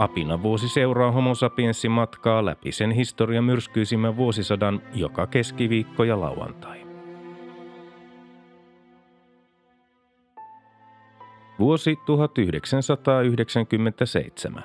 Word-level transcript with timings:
Apina 0.00 0.42
vuosi 0.42 0.68
seuraa 0.68 1.12
homo 1.12 1.34
sapiensin 1.34 1.90
matkaa 1.90 2.44
läpi 2.44 2.72
sen 2.72 2.90
historian 2.90 3.44
myrskyisimmän 3.44 4.16
vuosisadan 4.16 4.82
joka 4.94 5.26
keskiviikko 5.26 6.04
ja 6.04 6.20
lauantai. 6.20 6.80
Vuosi 11.58 11.98
1997. 12.06 14.62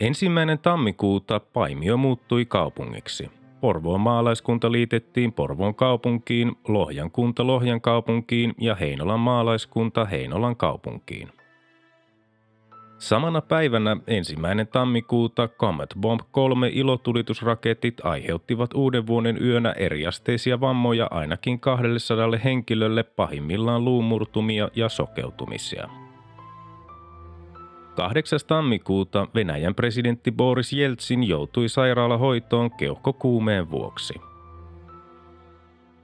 Ensimmäinen 0.00 0.58
tammikuuta 0.58 1.40
Paimio 1.40 1.96
muuttui 1.96 2.44
kaupungiksi. 2.44 3.30
Porvoon 3.60 4.00
maalaiskunta 4.00 4.72
liitettiin 4.72 5.32
Porvoon 5.32 5.74
kaupunkiin, 5.74 6.52
Lohjan 6.68 7.10
kunta 7.10 7.46
Lohjan 7.46 7.80
kaupunkiin 7.80 8.54
ja 8.58 8.74
Heinolan 8.74 9.20
maalaiskunta 9.20 10.04
Heinolan 10.04 10.56
kaupunkiin. 10.56 11.37
Samana 12.98 13.40
päivänä 13.40 13.96
ensimmäinen 14.06 14.66
tammikuuta 14.66 15.48
Comet 15.48 15.94
Bomb 16.00 16.20
3 16.30 16.68
ilotulitusraketit 16.68 18.04
aiheuttivat 18.04 18.74
uuden 18.74 19.06
vuoden 19.06 19.42
yönä 19.42 19.72
eriasteisia 19.72 20.60
vammoja 20.60 21.08
ainakin 21.10 21.60
200 21.60 22.30
henkilölle 22.44 23.02
pahimmillaan 23.02 23.84
luumurtumia 23.84 24.68
ja 24.74 24.88
sokeutumisia. 24.88 25.88
8. 27.96 28.38
tammikuuta 28.46 29.28
Venäjän 29.34 29.74
presidentti 29.74 30.32
Boris 30.32 30.72
Jeltsin 30.72 31.24
joutui 31.24 31.68
sairaalahoitoon 31.68 32.70
keuhkokuumeen 32.70 33.70
vuoksi– 33.70 34.14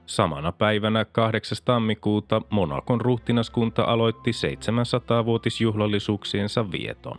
Samana 0.05 0.51
päivänä 0.51 1.05
8. 1.05 1.57
tammikuuta 1.65 2.41
Monakon 2.49 3.01
ruhtinaskunta 3.01 3.83
aloitti 3.83 4.31
700-vuotisjuhlallisuuksiensa 4.31 6.71
vieton. 6.71 7.17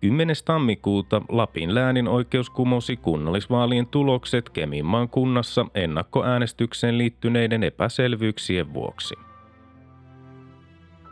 10. 0.00 0.36
tammikuuta 0.44 1.22
Lapin 1.28 1.74
läänin 1.74 2.08
oikeus 2.08 2.50
kumosi 2.50 2.96
kunnallisvaalien 2.96 3.86
tulokset 3.86 4.50
Keminmaan 4.50 5.08
kunnassa 5.08 5.66
ennakkoäänestykseen 5.74 6.98
liittyneiden 6.98 7.62
epäselvyyksien 7.62 8.74
vuoksi. 8.74 9.14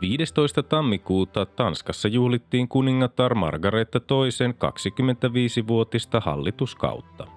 15. 0.01 0.63
tammikuuta 0.63 1.45
Tanskassa 1.45 2.07
juhlittiin 2.07 2.67
kuningatar 2.67 3.35
Margareta 3.35 3.99
II 3.99 4.51
25-vuotista 4.51 6.19
hallituskautta. 6.19 7.36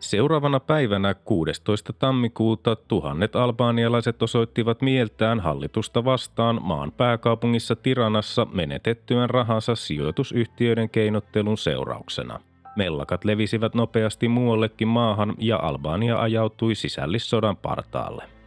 Seuraavana 0.00 0.60
päivänä 0.60 1.14
16. 1.14 1.92
tammikuuta 1.92 2.76
tuhannet 2.76 3.36
albaanialaiset 3.36 4.22
osoittivat 4.22 4.82
mieltään 4.82 5.40
hallitusta 5.40 6.04
vastaan 6.04 6.60
maan 6.62 6.92
pääkaupungissa 6.92 7.76
Tiranassa 7.76 8.46
menetettyään 8.52 9.30
rahansa 9.30 9.74
sijoitusyhtiöiden 9.74 10.90
keinottelun 10.90 11.58
seurauksena. 11.58 12.40
Mellakat 12.76 13.24
levisivät 13.24 13.74
nopeasti 13.74 14.28
muuallekin 14.28 14.88
maahan 14.88 15.34
ja 15.38 15.56
Albania 15.56 16.20
ajautui 16.20 16.74
sisällissodan 16.74 17.56
partaalle. 17.56 18.37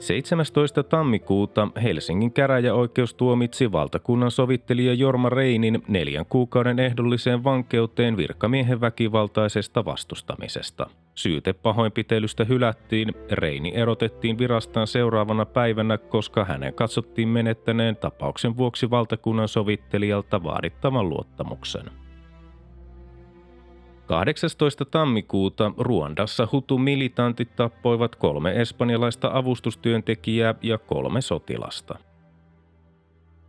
17. 0.00 0.82
tammikuuta 0.82 1.68
Helsingin 1.82 2.32
käräjäoikeus 2.32 3.14
tuomitsi 3.14 3.72
valtakunnan 3.72 4.30
sovittelija 4.30 4.94
Jorma 4.94 5.28
Reinin 5.28 5.82
neljän 5.88 6.26
kuukauden 6.26 6.78
ehdolliseen 6.78 7.44
vankeuteen 7.44 8.16
virkamiehen 8.16 8.80
väkivaltaisesta 8.80 9.84
vastustamisesta. 9.84 10.90
Syyte 11.14 11.52
pahoinpitelystä 11.52 12.44
hylättiin, 12.44 13.14
Reini 13.30 13.72
erotettiin 13.74 14.38
virastaan 14.38 14.86
seuraavana 14.86 15.46
päivänä, 15.46 15.98
koska 15.98 16.44
hänen 16.44 16.74
katsottiin 16.74 17.28
menettäneen 17.28 17.96
tapauksen 17.96 18.56
vuoksi 18.56 18.90
valtakunnan 18.90 19.48
sovittelijalta 19.48 20.42
vaadittavan 20.42 21.08
luottamuksen. 21.08 21.84
18. 24.10 24.84
tammikuuta 24.84 25.72
Ruandassa 25.78 26.48
Hutu-militantit 26.52 27.56
tappoivat 27.56 28.16
kolme 28.16 28.52
espanjalaista 28.60 29.30
avustustyöntekijää 29.32 30.54
ja 30.62 30.78
kolme 30.78 31.20
sotilasta. 31.20 31.98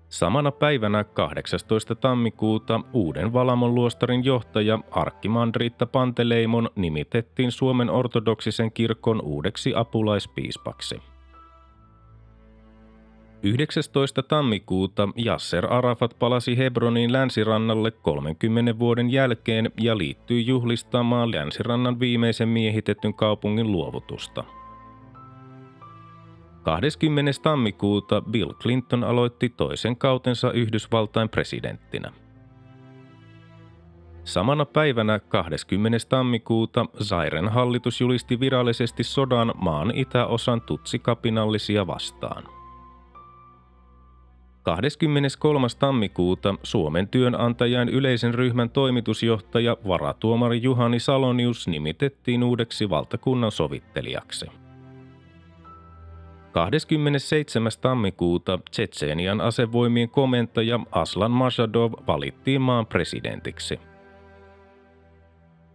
Samana 0.10 0.52
päivänä 0.52 1.04
18. 1.04 1.96
tammikuuta 1.96 2.82
uuden 2.94 3.34
Valamon 3.34 3.76
luostarin 3.76 4.26
johtaja 4.26 4.80
Arkkimandriitta 4.92 5.86
Panteleimon 5.86 6.70
nimitettiin 6.76 7.52
Suomen 7.52 7.90
ortodoksisen 7.90 8.72
kirkon 8.72 9.22
uudeksi 9.22 9.74
apulaispiispaksi. 9.76 11.11
19. 13.44 14.24
tammikuuta 14.24 15.09
Yasser 15.25 15.74
Arafat 15.74 16.16
palasi 16.19 16.57
Hebroniin 16.57 17.13
länsirannalle 17.13 17.91
30 17.91 18.79
vuoden 18.79 19.09
jälkeen 19.09 19.72
ja 19.79 19.97
liittyi 19.97 20.46
juhlistamaan 20.47 21.31
länsirannan 21.31 22.00
viimeisen 22.00 22.50
miehitetyn 22.50 23.13
kaupungin 23.13 23.72
luovutusta. 23.72 24.44
20. 26.63 27.31
tammikuuta 27.44 28.22
Bill 28.22 28.53
Clinton 28.53 29.03
aloitti 29.03 29.50
toisen 29.50 29.97
kautensa 29.97 30.51
Yhdysvaltain 30.51 31.30
presidenttinä. 31.30 32.12
Samana 34.24 34.66
päivänä 34.66 35.19
20. 35.19 35.97
tammikuuta 36.09 36.85
Zairen 37.03 37.50
hallitus 37.50 38.01
julisti 38.01 38.40
virallisesti 38.40 39.03
sodan 39.03 39.53
maan 39.56 39.91
itäosan 39.96 40.62
tutsikapinallisia 40.62 41.88
vastaan– 41.88 42.44
23. 44.64 45.68
tammikuuta 45.80 46.56
Suomen 46.64 47.08
työnantajan 47.08 47.90
yleisen 47.90 48.34
ryhmän 48.34 48.70
toimitusjohtaja 48.70 49.78
varatuomari 49.88 50.62
Juhani 50.62 51.00
Salonius 51.00 51.68
nimitettiin 51.68 52.44
uudeksi 52.44 52.90
valtakunnan 52.90 53.52
sovittelijaksi. 53.52 54.46
27. 56.52 57.72
tammikuuta 57.82 58.60
Tsetseenian 58.72 59.42
asevoimien 59.42 60.10
komentaja 60.10 60.80
Aslan 60.92 61.32
Mashadov 61.32 61.94
valittiin 62.08 62.62
maan 62.62 62.86
presidentiksi. 62.86 63.80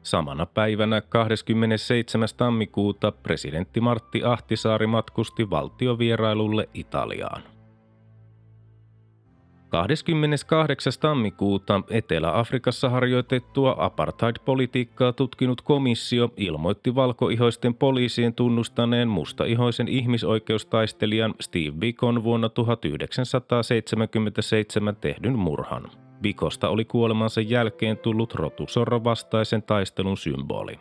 Samana 0.02 0.46
päivänä 0.46 1.00
27. 1.00 2.28
tammikuuta 2.36 3.12
presidentti 3.12 3.80
Martti 3.80 4.24
Ahtisaari 4.24 4.86
matkusti 4.86 5.50
valtiovierailulle 5.50 6.68
Italiaan. 6.74 7.55
28. 9.76 10.92
tammikuuta 11.00 11.82
Etelä-Afrikassa 11.90 12.88
harjoitettua 12.88 13.76
apartheid-politiikkaa 13.78 15.12
tutkinut 15.12 15.60
komissio 15.60 16.32
ilmoitti 16.36 16.94
valkoihoisten 16.94 17.74
poliisien 17.74 18.34
tunnustaneen 18.34 19.08
mustaihoisen 19.08 19.88
ihmisoikeustaistelijan 19.88 21.34
Steve 21.40 21.72
Bikon 21.78 22.24
vuonna 22.24 22.48
1977 22.48 24.96
tehdyn 24.96 25.38
murhan. 25.38 25.90
Bikosta 26.22 26.68
oli 26.68 26.84
kuolemansa 26.84 27.40
jälkeen 27.40 27.98
tullut 27.98 28.34
rotusorron 28.34 29.04
vastaisen 29.04 29.62
taistelun 29.62 30.16
symboli. 30.16 30.78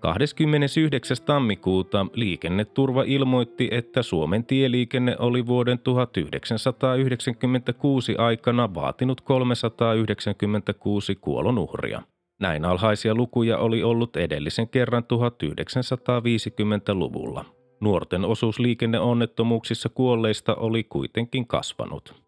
29. 0.00 1.16
tammikuuta 1.24 2.06
liikenneturva 2.12 3.02
ilmoitti, 3.06 3.68
että 3.70 4.02
Suomen 4.02 4.44
tieliikenne 4.44 5.16
oli 5.18 5.46
vuoden 5.46 5.78
1996 5.78 8.16
aikana 8.16 8.74
vaatinut 8.74 9.20
396 9.20 11.14
kuolonuhria. 11.14 12.02
Näin 12.40 12.64
alhaisia 12.64 13.14
lukuja 13.14 13.58
oli 13.58 13.82
ollut 13.82 14.16
edellisen 14.16 14.68
kerran 14.68 15.02
1950-luvulla. 15.02 17.44
Nuorten 17.80 18.24
osuus 18.24 18.58
liikenneonnettomuuksissa 18.58 19.88
kuolleista 19.88 20.54
oli 20.54 20.84
kuitenkin 20.84 21.46
kasvanut. 21.46 22.25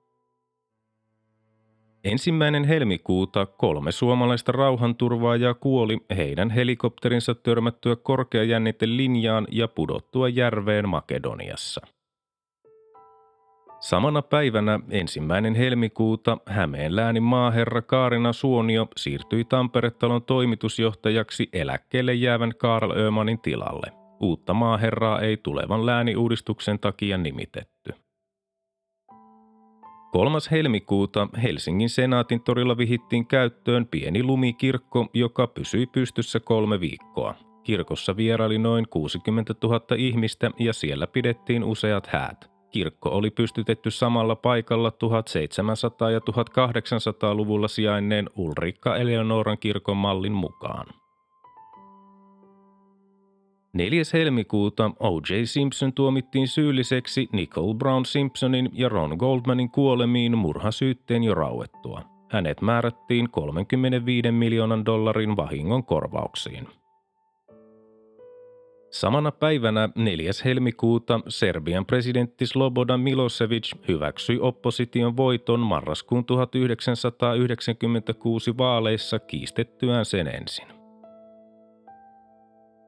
Ensimmäinen 2.05 2.65
helmikuuta 2.65 3.47
kolme 3.47 3.93
suomalaista 3.93 4.53
rauhanturvaajaa 4.53 5.55
kuoli 5.55 5.99
heidän 6.17 6.50
helikopterinsa 6.50 7.35
törmättyä 7.35 7.97
korkeajänniten 7.97 8.97
linjaan 8.97 9.47
ja 9.50 9.69
pudottua 9.69 10.29
järveen 10.29 10.89
Makedoniassa. 10.89 11.81
Samana 13.81 14.23
päivänä 14.23 14.81
ensimmäinen 14.91 15.55
helmikuuta 15.55 16.39
Hämeen 16.47 16.97
läänin 16.97 17.23
maaherra 17.23 17.83
Kaarina 17.83 18.33
Suonio 18.33 18.89
siirtyi 18.97 19.44
Tampere-talon 19.44 20.23
toimitusjohtajaksi 20.23 21.49
eläkkeelle 21.53 22.15
jäävän 22.15 22.53
Karl 22.59 22.91
Ömanin 22.91 23.41
tilalle. 23.41 23.93
Uutta 24.21 24.55
maaherraa 24.55 25.21
ei 25.21 25.37
tulevan 25.37 25.87
lääniuudistuksen 25.87 26.79
takia 26.79 27.19
nimitetty. 27.19 28.07
3. 30.12 30.38
helmikuuta 30.50 31.28
Helsingin 31.43 31.88
senaatin 31.90 32.40
torilla 32.40 32.76
vihittiin 32.76 33.26
käyttöön 33.26 33.87
pieni 33.87 34.22
lumikirkko, 34.22 35.06
joka 35.14 35.46
pysyi 35.46 35.87
pystyssä 35.87 36.40
kolme 36.40 36.81
viikkoa. 36.81 37.34
Kirkossa 37.64 38.16
vieraili 38.16 38.58
noin 38.58 38.88
60 38.90 39.55
000 39.62 39.81
ihmistä 39.96 40.50
ja 40.58 40.72
siellä 40.72 41.06
pidettiin 41.06 41.64
useat 41.64 42.06
häät. 42.06 42.50
Kirkko 42.70 43.08
oli 43.08 43.31
pystytetty 43.31 43.90
samalla 43.90 44.37
paikalla 44.37 44.90
1700- 44.90 46.12
ja 46.12 46.19
1800-luvulla 46.19 47.69
sijainneen 47.69 48.31
Ulrikka 48.37 48.96
Eleonoran 48.96 49.58
kirkon 49.58 49.96
mallin 49.96 50.32
mukaan. 50.32 50.87
4. 53.73 54.03
helmikuuta 54.12 54.91
O.J. 55.00 55.44
Simpson 55.44 55.93
tuomittiin 55.93 56.49
syylliseksi 56.49 57.29
Nicole 57.32 57.75
Brown 57.75 58.05
Simpsonin 58.05 58.70
ja 58.73 58.88
Ron 58.88 59.17
Goldmanin 59.19 59.70
kuolemiin 59.70 60.38
murhasyytteen 60.38 61.25
jo 61.25 61.35
rauettua. 61.35 62.03
Hänet 62.31 62.61
määrättiin 62.61 63.31
35 63.31 64.32
miljoonan 64.32 64.87
dollarin 64.87 65.37
vahingon 65.37 65.85
korvauksiin. 65.85 66.69
Samana 68.91 69.32
päivänä 69.32 69.88
4. 69.94 70.31
helmikuuta 70.44 71.20
Serbian 71.29 71.87
presidentti 71.87 72.47
Slobodan 72.47 73.00
Milosevic 73.00 73.73
hyväksyi 73.88 74.38
opposition 74.41 75.17
voiton 75.17 75.61
marraskuun 75.61 76.25
1996 76.25 78.59
vaaleissa 78.59 79.19
kiistettyään 79.19 80.05
sen 80.05 80.26
ensin. 80.26 80.78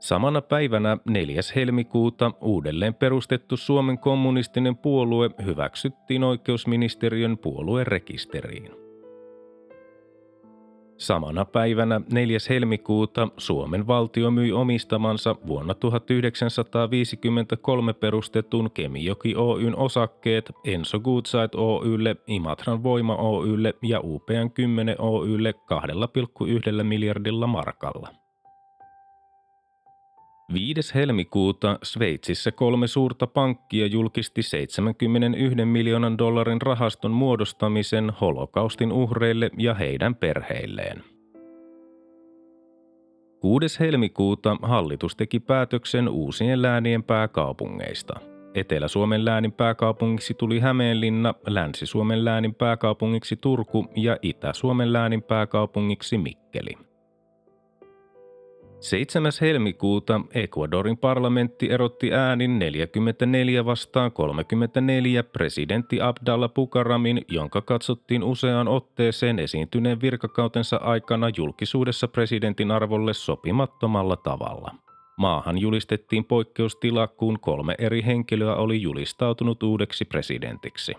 Samana 0.01 0.43
päivänä 0.43 0.99
4. 1.05 1.41
helmikuuta 1.57 2.33
uudelleen 2.41 2.95
perustettu 2.95 3.57
Suomen 3.57 3.99
kommunistinen 3.99 4.77
puolue 4.77 5.31
hyväksyttiin 5.45 6.25
oikeusministeriön 6.25 7.39
puoluerekisteriin. 7.39 8.71
Samana 10.97 11.45
päivänä 11.45 12.01
4. 12.13 12.39
helmikuuta 12.49 13.29
Suomen 13.37 13.87
valtio 13.87 14.31
myi 14.31 14.53
omistamansa 14.53 15.37
vuonna 15.47 15.75
1953 15.75 17.93
perustetun 17.93 18.71
Kemijoki 18.71 19.35
Oyn 19.37 19.77
osakkeet 19.77 20.53
Enso 20.65 21.01
Goodside 21.01 21.57
Oylle, 21.57 22.17
Imatran 22.27 22.83
Voima 22.83 23.17
Oylle 23.17 23.75
ja 23.83 24.01
UPN 24.01 24.51
10 24.55 24.97
Oylle 24.99 25.53
2,1 25.53 26.83
miljardilla 26.83 27.47
markalla. 27.47 28.20
5. 30.53 30.95
helmikuuta 30.95 31.79
Sveitsissä 31.83 32.53
kolme 32.53 32.87
suurta 32.87 33.27
pankkia 33.27 33.87
julkisti 33.87 34.43
71 34.43 35.65
miljoonan 35.65 36.19
dollarin 36.19 36.63
rahaston 36.63 37.11
muodostamisen 37.11 38.13
holokaustin 38.21 38.93
uhreille 38.93 39.51
ja 39.59 39.75
heidän 39.75 40.15
perheilleen. 40.15 41.05
6. 43.41 43.81
helmikuuta 43.81 44.57
hallitus 44.63 45.17
teki 45.17 45.41
päätöksen 45.41 46.09
uusien 46.09 46.63
läänien 46.63 47.03
pääkaupungeista. 47.03 48.21
Etelä-Suomen 48.55 49.25
läänin 49.25 49.53
pääkaupungiksi 49.53 50.35
tuli 50.35 50.61
Hämeenlinna, 50.61 51.35
Länsi-Suomen 51.47 52.25
läänin 52.25 52.55
pääkaupungiksi 52.55 53.37
Turku 53.37 53.87
ja 53.97 54.17
Itä-Suomen 54.23 54.93
läänin 54.93 55.23
pääkaupungiksi 55.23 56.19
Mikkeli. 56.19 56.90
7. 58.81 59.33
helmikuuta 59.41 60.21
Ecuadorin 60.35 60.97
parlamentti 60.97 61.71
erotti 61.71 62.13
äänin 62.13 62.59
44 62.59 63.65
vastaan 63.65 64.13
34 64.13 65.23
presidentti 65.23 66.01
Abdalla 66.01 66.49
Bukaramin, 66.49 67.25
jonka 67.29 67.61
katsottiin 67.61 68.23
useaan 68.23 68.69
otteeseen 68.69 69.39
esiintyneen 69.39 70.01
virkakautensa 70.01 70.77
aikana 70.77 71.31
julkisuudessa 71.37 72.09
presidentin 72.09 72.71
arvolle 72.71 73.15
sopimattomalla 73.15 74.17
tavalla. 74.17 74.75
Maahan 75.19 75.59
julistettiin 75.59 76.25
poikkeustila, 76.25 77.07
kun 77.07 77.41
kolme 77.41 77.75
eri 77.79 78.05
henkilöä 78.07 78.55
oli 78.55 78.83
julistautunut 78.83 79.63
uudeksi 79.63 80.05
presidentiksi. 80.05 80.95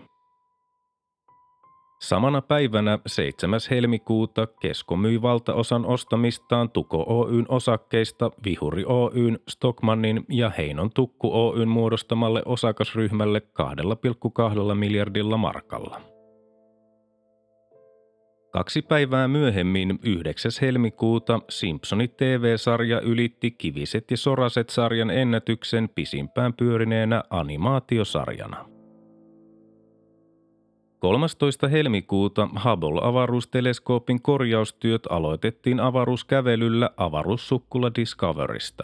Samana 2.02 2.42
päivänä 2.42 2.98
7. 3.06 3.60
helmikuuta 3.70 4.46
Kesko 4.46 4.96
myi 4.96 5.22
valtaosan 5.22 5.86
ostamistaan 5.86 6.70
Tuko 6.70 7.04
Oyn 7.08 7.46
osakkeista 7.48 8.30
Vihuri 8.44 8.84
Oyn, 8.84 9.38
Stockmannin 9.48 10.24
ja 10.28 10.50
Heinon 10.50 10.90
Tukku 10.94 11.30
Oyn 11.32 11.68
muodostamalle 11.68 12.42
osakasryhmälle 12.44 13.42
2,2 14.68 14.74
miljardilla 14.74 15.36
markalla. 15.36 16.00
Kaksi 18.52 18.82
päivää 18.82 19.28
myöhemmin, 19.28 19.98
9. 20.04 20.52
helmikuuta, 20.62 21.40
Simpsonit 21.48 22.16
TV-sarja 22.16 23.00
ylitti 23.00 23.50
Kiviset 23.50 24.10
ja 24.10 24.16
Soraset-sarjan 24.16 25.10
ennätyksen 25.10 25.88
pisimpään 25.94 26.54
pyörineenä 26.54 27.22
animaatiosarjana. 27.30 28.81
13. 31.02 31.68
helmikuuta 31.68 32.48
Hubble-avaruusteleskoopin 32.64 34.22
korjaustyöt 34.22 35.02
aloitettiin 35.10 35.80
avaruuskävelyllä 35.80 36.90
avaruussukkula 36.96 37.94
Discoverista. 37.94 38.82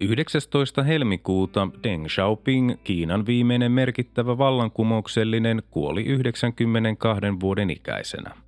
19. 0.00 0.82
helmikuuta 0.82 1.68
Deng 1.82 2.06
Xiaoping, 2.06 2.74
Kiinan 2.84 3.26
viimeinen 3.26 3.72
merkittävä 3.72 4.38
vallankumouksellinen, 4.38 5.62
kuoli 5.70 6.04
92 6.04 7.40
vuoden 7.40 7.70
ikäisenä. 7.70 8.43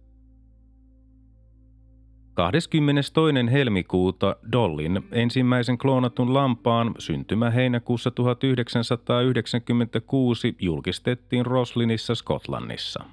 22. 2.37 3.13
helmikuuta 3.53 4.37
Dollin 4.53 5.05
ensimmäisen 5.13 5.79
kloonatun 5.79 6.35
lampaan 6.35 6.95
syntymä 6.99 7.51
heinäkuussa 7.51 8.11
1996 8.11 10.57
julkistettiin 10.61 11.47
Roslinissa 11.47 12.15
Skotlannissa. 12.15 13.05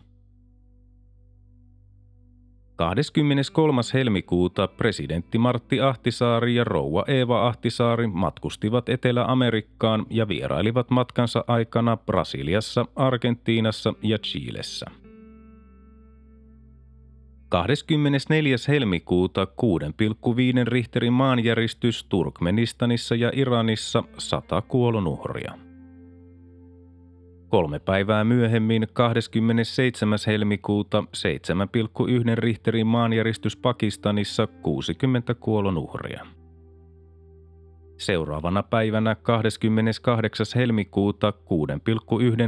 23. 2.75 3.81
helmikuuta 3.93 4.67
presidentti 4.67 5.37
Martti 5.37 5.81
Ahtisaari 5.81 6.55
ja 6.55 6.63
rouva 6.63 7.03
Eeva 7.07 7.47
Ahtisaari 7.47 8.07
matkustivat 8.07 8.89
Etelä-Amerikkaan 8.89 10.05
ja 10.09 10.27
vierailivat 10.27 10.89
matkansa 10.89 11.43
aikana 11.47 11.97
Brasiliassa, 11.97 12.85
Argentiinassa 12.95 13.93
ja 14.01 14.17
Chilessä– 14.17 14.85
24. 17.53 18.55
helmikuuta 18.67 19.45
6,5 19.45 19.49
Richterin 20.67 21.13
maanjäristys 21.13 22.03
Turkmenistanissa 22.03 23.15
ja 23.15 23.31
Iranissa 23.33 24.03
100 24.17 24.61
kuolonuhria. 24.61 25.53
Kolme 27.47 27.79
päivää 27.79 28.23
myöhemmin 28.23 28.87
27. 28.93 30.19
helmikuuta 30.27 31.03
7,1 31.17 32.35
Richterin 32.35 32.87
maanjäristys 32.87 33.57
Pakistanissa 33.57 34.47
60 34.47 35.33
kuolonuhria. 35.33 36.25
Seuraavana 37.97 38.63
päivänä 38.63 39.15
28. 39.15 40.45
helmikuuta 40.55 41.33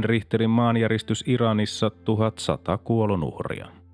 6,1 0.02 0.04
Richterin 0.04 0.50
maanjäristys 0.50 1.24
Iranissa 1.26 1.90
1100 1.90 2.78
kuolonuhria. 2.78 3.85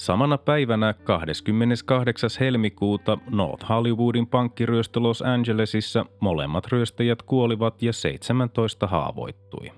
Samana 0.00 0.38
päivänä 0.38 0.92
28. 0.92 2.30
helmikuuta 2.40 3.18
North 3.30 3.68
Hollywoodin 3.68 4.26
pankkiryöstö 4.26 5.00
Los 5.00 5.22
Angelesissa 5.22 6.06
molemmat 6.20 6.66
ryöstäjät 6.66 7.22
kuolivat 7.22 7.82
ja 7.82 7.92
17 7.92 8.86
haavoittui. 8.86 9.72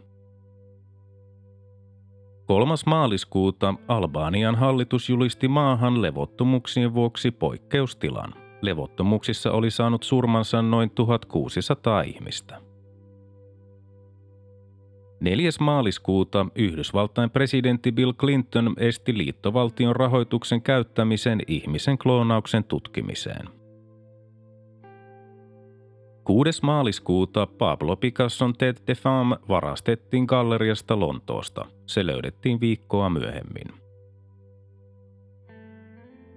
3. 2.47 2.75
maaliskuuta 2.87 3.75
Albanian 3.89 4.55
hallitus 4.55 5.09
julisti 5.09 5.49
maahan 5.49 6.03
levottomuuksien 6.03 6.95
vuoksi 6.95 7.31
poikkeustilan. 7.31 8.35
Levottomuuksissa 8.61 9.53
oli 9.53 9.71
saanut 9.71 10.03
surmansa 10.03 10.63
noin 10.63 10.91
1600 10.91 12.03
ihmistä. 12.03 12.72
4. 15.23 15.51
maaliskuuta 15.61 16.47
Yhdysvaltain 16.55 17.31
presidentti 17.31 17.93
Bill 17.93 18.13
Clinton 18.13 18.75
esti 18.79 19.19
liittovaltion 19.19 19.97
rahoituksen 19.97 20.63
käyttämisen 20.63 21.41
ihmisen 21.47 21.99
kloonauksen 21.99 22.65
tutkimiseen. 22.65 23.49
6. 26.25 26.63
maaliskuuta 26.63 27.47
Pablo 27.47 27.97
Picasson 27.97 28.53
Tête 28.53 28.83
de 28.87 28.95
Femme 28.95 29.37
varastettiin 29.49 30.25
galleriasta 30.25 31.01
Lontoosta. 31.01 31.67
Se 31.87 32.07
löydettiin 32.07 32.61
viikkoa 32.61 33.11
myöhemmin. 33.11 33.82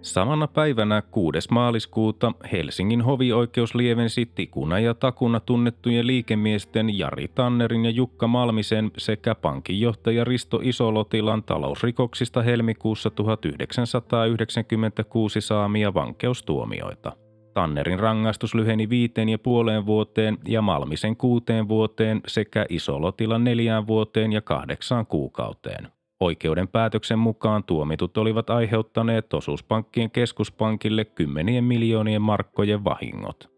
Samana 0.06 0.48
päivänä 0.48 1.02
6. 1.02 1.48
maaliskuuta 1.52 2.32
Helsingin 2.52 3.02
hovioikeus 3.02 3.76
lievensi 3.76 4.32
tikuna 4.36 4.80
ja 4.80 4.94
takuna 4.94 5.40
tunnettujen 5.40 6.08
liikemiesten 6.08 6.98
Jari 6.98 7.28
Tannerin 7.28 7.86
ja 7.86 7.92
Jukka 7.92 8.28
Malmisen 8.28 8.92
sekä 8.98 9.36
pankinjohtaja 9.36 10.24
Risto 10.24 10.60
Isolotilan 10.64 11.44
talousrikoksista 11.44 12.42
helmikuussa 12.42 13.10
1996 13.10 15.42
saamia 15.42 15.94
vankeustuomioita. 15.94 17.12
Tannerin 17.54 18.00
rangaistus 18.00 18.56
lyheni 18.56 18.90
viiteen 18.90 19.30
ja 19.30 19.40
puoleen 19.40 19.86
vuoteen 19.86 20.38
ja 20.48 20.62
Malmisen 20.62 21.18
kuuteen 21.18 21.68
vuoteen 21.68 22.22
sekä 22.28 22.66
Isolotilan 22.70 23.44
neljään 23.44 23.88
vuoteen 23.88 24.34
ja 24.34 24.42
kahdeksaan 24.42 25.06
kuukauteen. 25.06 25.95
Oikeuden 26.20 26.68
päätöksen 26.68 27.20
mukaan 27.20 27.64
tuomitut 27.64 28.18
olivat 28.18 28.50
aiheuttaneet 28.50 29.34
osuuspankkien 29.34 30.12
keskuspankille 30.12 31.06
kymmenien 31.06 31.64
miljoonien 31.64 32.22
markkojen 32.22 32.84
vahingot. 32.84 33.56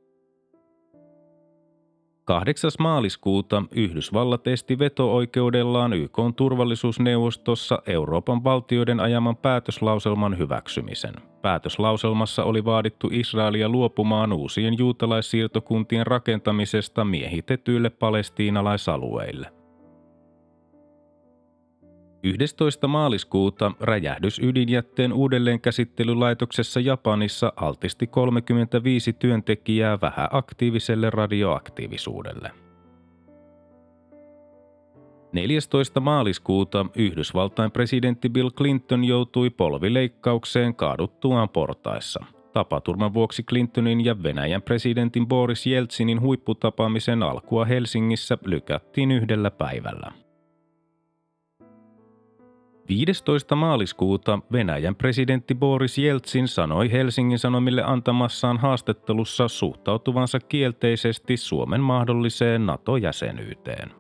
8. 2.28 2.72
maaliskuuta 2.80 3.64
Yhdysvallat 3.72 4.48
esti 4.48 4.80
veto-oikeudellaan 4.80 5.94
YK 5.94 6.18
turvallisuusneuvostossa 6.36 7.82
Euroopan 7.86 8.44
valtioiden 8.44 9.00
ajaman 9.00 9.38
päätöslauselman 9.38 10.38
hyväksymisen. 10.38 11.14
Päätöslauselmassa 11.42 12.44
oli 12.44 12.66
vaadittu 12.66 13.10
Israelia 13.12 13.70
luopumaan 13.70 14.34
uusien 14.34 14.78
juutalaissiirtokuntien 14.78 16.08
rakentamisesta 16.08 17.06
miehitetyille 17.06 17.90
palestiinalaisalueille. 17.90 19.57
11. 22.28 22.88
maaliskuuta 22.88 23.72
räjähdys 23.80 24.40
ydinjätteen 24.40 25.14
uudelleenkäsittelylaitoksessa 25.14 26.80
Japanissa 26.80 27.54
altisti 27.56 28.08
35 28.08 29.14
työntekijää 29.14 30.02
vähäaktiiviselle 30.02 31.10
radioaktiivisuudelle. 31.10 32.52
14. 35.34 36.00
maaliskuuta 36.00 36.86
Yhdysvaltain 36.96 37.72
presidentti 37.72 38.30
Bill 38.30 38.50
Clinton 38.50 39.04
joutui 39.04 39.50
polvileikkaukseen 39.50 40.76
kaaduttuaan 40.76 41.50
portaissa. 41.50 42.26
Tapaturman 42.54 43.14
vuoksi 43.14 43.44
Clintonin 43.44 44.06
ja 44.06 44.24
Venäjän 44.24 44.62
presidentin 44.62 45.28
Boris 45.28 45.66
Jeltsinin 45.66 46.22
huipputapaamisen 46.22 47.24
alkua 47.24 47.66
Helsingissä 47.66 48.38
lykättiin 48.46 49.12
yhdellä 49.12 49.52
päivällä. 49.52 50.27
15. 52.90 53.56
maaliskuuta 53.56 54.40
Venäjän 54.52 54.96
presidentti 54.96 55.56
Boris 55.56 55.98
Jeltsin 55.98 56.48
sanoi 56.48 56.92
Helsingin 56.92 57.40
Sanomille 57.40 57.84
antamassaan 57.84 58.58
haastattelussa 58.58 59.48
suhtautuvansa 59.48 60.40
kielteisesti 60.40 61.38
Suomen 61.38 61.82
mahdolliseen 61.82 62.66
NATO-jäsenyyteen. 62.66 63.92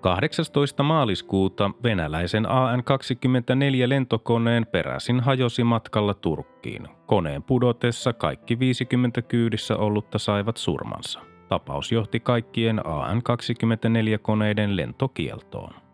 18. 0.00 0.82
maaliskuuta 0.82 1.70
venäläisen 1.82 2.50
AN-24 2.50 3.88
lentokoneen 3.88 4.66
peräsin 4.66 5.20
hajosi 5.20 5.64
matkalla 5.64 6.14
Turkkiin. 6.14 6.88
Koneen 7.06 7.42
pudotessa 7.42 8.12
kaikki 8.12 8.58
50 8.58 9.22
kyydissä 9.22 9.76
ollutta 9.76 10.18
saivat 10.18 10.56
surmansa. 10.56 11.20
Tapaus 11.48 11.92
johti 11.92 12.20
kaikkien 12.20 12.86
AN-24-koneiden 12.86 14.76
lentokieltoon. 14.76 15.89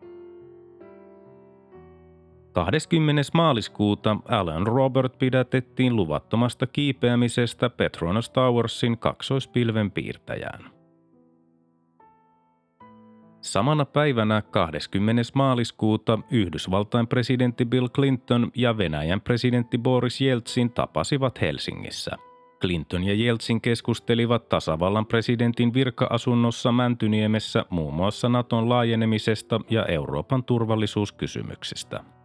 20. 2.57 3.23
maaliskuuta 3.35 4.17
Alan 4.29 4.67
Robert 4.67 5.19
pidätettiin 5.19 5.97
luvattomasta 5.97 6.67
kiipeämisestä 6.67 7.71
Petronas 7.71 8.31
Towersin 8.31 8.99
kaksoispilven 8.99 9.91
piirtäjään. 9.91 10.71
Samana 13.41 13.85
päivänä 13.85 14.43
20. 14.43 15.23
maaliskuuta 15.35 16.19
Yhdysvaltain 16.31 17.07
presidentti 17.07 17.65
Bill 17.65 17.89
Clinton 17.89 18.51
ja 18.55 18.79
Venäjän 18.79 19.21
presidentti 19.21 19.79
Boris 19.79 20.21
Jeltsin 20.21 20.71
tapasivat 20.71 21.41
Helsingissä. 21.41 22.17
Clinton 22.61 23.05
ja 23.05 23.15
Jeltsin 23.15 23.61
keskustelivat 23.61 24.49
tasavallan 24.49 25.07
presidentin 25.07 25.75
virka-asunnossa 25.75 26.73
Mäntyniemessä 26.73 27.65
muun 27.71 27.95
muassa 27.95 28.29
Naton 28.29 28.69
laajenemisesta 28.69 29.61
ja 29.71 29.87
Euroopan 29.87 30.45
turvallisuuskysymyksistä. 30.45 32.16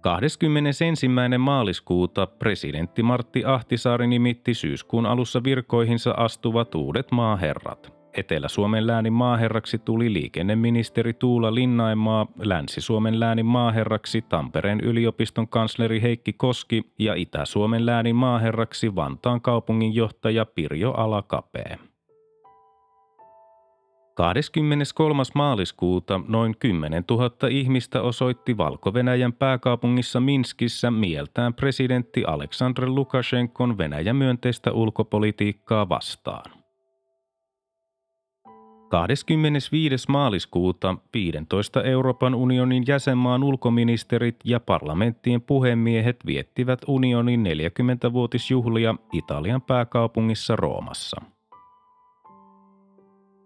21. 0.00 1.08
maaliskuuta 1.38 2.26
presidentti 2.26 3.02
Martti 3.02 3.44
Ahtisaari 3.44 4.06
nimitti 4.06 4.54
syyskuun 4.54 5.06
alussa 5.06 5.44
virkoihinsa 5.44 6.10
astuvat 6.10 6.74
uudet 6.74 7.06
maaherrat. 7.12 7.98
Etelä-Suomen 8.14 8.86
läänin 8.86 9.12
maaherraksi 9.12 9.78
tuli 9.78 10.12
liikenneministeri 10.12 11.14
Tuula 11.14 11.54
Linnaimaa, 11.54 12.26
Länsi-Suomen 12.38 13.20
läänin 13.20 13.46
maaherraksi 13.46 14.22
Tampereen 14.22 14.80
yliopiston 14.80 15.48
kansleri 15.48 16.02
Heikki 16.02 16.32
Koski 16.32 16.92
ja 16.98 17.14
Itä-Suomen 17.14 17.86
läänin 17.86 18.16
maaherraksi 18.16 18.94
Vantaan 18.94 19.40
kaupunginjohtaja 19.40 20.46
Pirjo 20.46 20.90
Alakapee. 20.90 21.78
23. 24.18 25.22
maaliskuuta 25.34 26.20
noin 26.28 26.56
10 26.58 27.04
000 27.10 27.30
ihmistä 27.50 28.02
osoitti 28.02 28.56
Valko-Venäjän 28.56 29.32
pääkaupungissa 29.32 30.20
Minskissä 30.20 30.90
mieltään 30.90 31.54
presidentti 31.54 32.24
Aleksandr 32.24 32.86
Lukashenkon 32.86 33.78
Venäjän 33.78 34.16
myönteistä 34.16 34.72
ulkopolitiikkaa 34.72 35.88
vastaan. 35.88 36.50
25. 38.88 40.08
maaliskuuta 40.08 40.96
15 41.14 41.82
Euroopan 41.82 42.34
unionin 42.34 42.84
jäsenmaan 42.86 43.42
ulkoministerit 43.42 44.36
ja 44.44 44.60
parlamenttien 44.60 45.40
puhemiehet 45.40 46.16
viettivät 46.26 46.80
unionin 46.86 47.44
40-vuotisjuhlia 47.46 48.94
Italian 49.12 49.62
pääkaupungissa 49.62 50.56
Roomassa. 50.56 51.37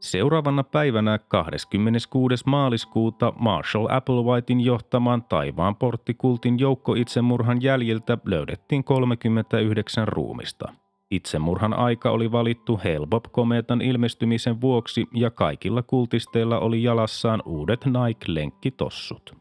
Seuraavana 0.02 0.64
päivänä 0.64 1.18
26. 1.18 2.44
maaliskuuta 2.46 3.32
Marshall 3.38 3.86
Applewhitein 3.90 4.60
johtaman 4.60 5.24
taivaan 5.24 5.76
porttikultin 5.76 6.58
joukkoitsemurhan 6.58 7.62
jäljiltä 7.62 8.18
löydettiin 8.24 8.84
39 8.84 10.08
ruumista. 10.08 10.72
Itsemurhan 11.10 11.74
aika 11.74 12.10
oli 12.10 12.32
valittu 12.32 12.76
Hale-Bopp-komeetan 12.76 13.80
ilmestymisen 13.80 14.60
vuoksi 14.60 15.06
ja 15.14 15.30
kaikilla 15.30 15.82
kultisteilla 15.82 16.58
oli 16.58 16.82
jalassaan 16.82 17.42
uudet 17.46 17.84
Nike-lenkkitossut. 17.86 19.36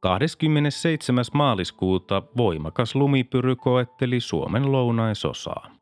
27. 0.00 1.24
maaliskuuta 1.34 2.22
voimakas 2.36 2.94
lumipyry 2.94 3.56
koetteli 3.56 4.20
Suomen 4.20 4.72
lounaisosaa. 4.72 5.75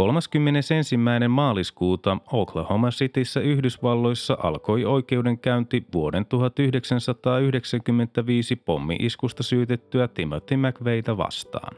31. 0.00 0.96
maaliskuuta 1.28 2.16
Oklahoma 2.32 2.90
Cityssä 2.90 3.40
Yhdysvalloissa 3.40 4.38
alkoi 4.42 4.84
oikeudenkäynti 4.84 5.86
vuoden 5.94 6.26
1995 6.26 8.56
pommi-iskusta 8.56 9.42
syytettyä 9.42 10.08
Timothy 10.08 10.56
McVeitä 10.56 11.16
vastaan. 11.16 11.76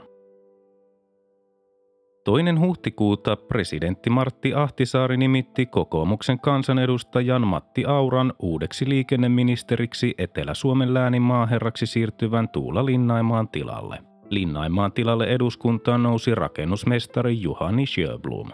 Toinen 2.24 2.60
huhtikuuta 2.60 3.36
presidentti 3.36 4.10
Martti 4.10 4.54
Ahtisaari 4.54 5.16
nimitti 5.16 5.66
kokoomuksen 5.66 6.40
kansanedustajan 6.40 7.46
Matti 7.46 7.84
Auran 7.84 8.32
uudeksi 8.38 8.88
liikenneministeriksi 8.88 10.14
Etelä-Suomen 10.18 10.94
läänin 10.94 11.22
maaherraksi 11.22 11.86
siirtyvän 11.86 12.48
Tuula 12.48 12.86
Linnaimaan 12.86 13.48
tilalle– 13.48 13.98
Linnaimaan 14.32 14.92
tilalle 14.92 15.24
eduskuntaan 15.24 16.02
nousi 16.02 16.34
rakennusmestari 16.34 17.42
Juhani 17.42 17.86
Sjöblom. 17.86 18.48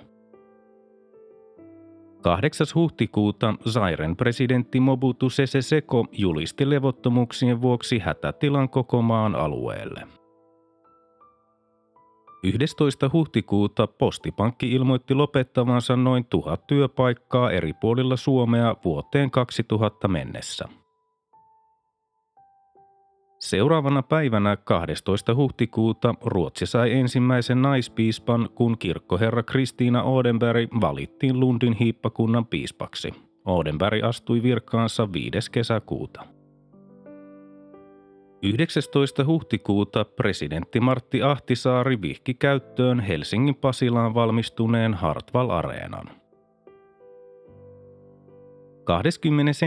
8. 2.23 2.67
huhtikuuta 2.75 3.55
Zairen 3.69 4.17
presidentti 4.17 4.81
Mobutu 4.81 5.31
Sese 5.31 5.63
Seko 5.63 6.07
julisti 6.13 6.71
levottomuuksien 6.71 7.61
vuoksi 7.61 7.99
hätätilan 7.99 8.69
koko 8.69 9.03
maan 9.03 9.35
alueelle. 9.35 10.01
11. 12.43 13.11
huhtikuuta 13.13 13.87
Postipankki 13.87 14.73
ilmoitti 14.73 15.15
lopettavansa 15.15 15.97
noin 15.97 16.25
tuhat 16.25 16.67
työpaikkaa 16.67 17.51
eri 17.51 17.73
puolilla 17.73 18.17
Suomea 18.17 18.77
vuoteen 18.85 19.31
2000 19.31 20.09
mennessä. 20.09 20.69
Seuraavana 23.39 24.03
päivänä 24.03 24.57
12. 24.57 25.35
huhtikuuta 25.35 26.15
Ruotsi 26.25 26.67
sai 26.67 26.93
ensimmäisen 26.93 27.63
naispiispan, 27.63 28.49
kun 28.55 28.79
kirkkoherra 28.79 29.43
Kristiina 29.43 30.03
Odenberg 30.03 30.71
valittiin 30.81 31.41
Lundin 31.41 31.73
hiippakunnan 31.73 32.47
piispaksi. 32.47 33.15
Odenberg 33.45 34.05
astui 34.05 34.43
virkaansa 34.43 35.13
5. 35.13 35.51
kesäkuuta. 35.53 36.25
19. 38.43 39.25
huhtikuuta 39.25 40.05
presidentti 40.05 40.81
Martti 40.81 41.23
Ahtisaari 41.23 42.03
vihki 42.03 42.35
käyttöön 42.35 43.01
Helsingin 43.01 43.55
Pasilaan 43.55 44.15
valmistuneen 44.15 44.95
Hartwall 44.95 45.51
Areenan. 45.51 46.18
21. 48.89 49.67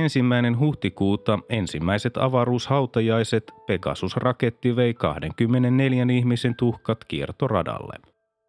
huhtikuuta 0.59 1.39
ensimmäiset 1.49 2.17
avaruushautajaiset 2.17 3.51
Pegasus-raketti 3.67 4.75
vei 4.75 4.93
24 4.93 6.05
ihmisen 6.13 6.55
tuhkat 6.55 7.05
kiertoradalle. 7.05 7.93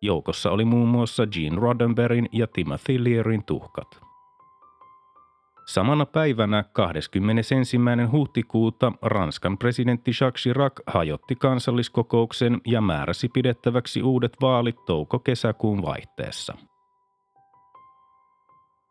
Joukossa 0.03 0.51
oli 0.51 0.65
muun 0.65 0.89
muassa 0.89 1.27
Gene 1.27 1.57
Roddenberryn 1.57 2.27
ja 2.33 2.47
Timothy 2.47 3.05
Learyn 3.05 3.45
tuhkat. 3.45 4.01
Samana 5.67 6.07
päivänä 6.07 6.65
21. 6.73 7.55
huhtikuuta 8.13 8.93
Ranskan 9.03 9.59
presidentti 9.59 10.11
Jacques 10.21 10.43
Chirac 10.43 10.81
hajotti 10.87 11.35
kansalliskokouksen 11.35 12.61
ja 12.67 12.81
määräsi 12.81 13.29
pidettäväksi 13.29 14.03
uudet 14.03 14.33
vaalit 14.41 14.85
touko-kesäkuun 14.87 15.83
vaihteessa. 15.83 16.72